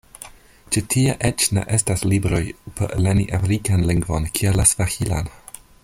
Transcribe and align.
Ĉi 0.75 0.81
tie 0.93 1.11
eĉ 1.29 1.45
ne 1.57 1.65
estas 1.77 2.03
libroj 2.13 2.41
por 2.79 2.97
lerni 3.07 3.27
afrikan 3.41 3.87
lingvon 3.91 4.27
kiel 4.39 4.59
la 4.63 4.67
Svahilan. 4.73 5.31